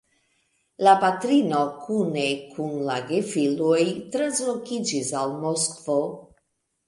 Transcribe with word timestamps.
La 0.85 0.93
patrino 1.01 1.59
kune 1.81 2.23
kun 2.55 2.73
la 2.87 2.95
gefiloj 3.11 3.83
translokiĝis 4.15 5.11
al 5.23 5.35
Moskvo. 5.45 5.99